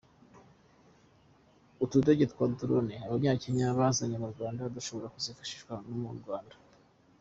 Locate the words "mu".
4.23-4.27, 6.03-6.11